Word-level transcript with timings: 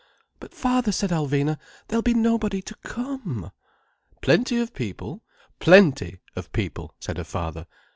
"But 0.39 0.55
father," 0.55 0.91
said 0.91 1.11
Alvina, 1.11 1.59
"there'll 1.87 2.01
be 2.01 2.15
nobody 2.15 2.59
to 2.63 2.73
come." 2.83 3.51
"Plenty 4.23 4.59
of 4.59 4.73
people—plenty 4.73 6.17
of 6.35 6.51
people," 6.53 6.95
said 6.99 7.17
her 7.17 7.23
father. 7.23 7.67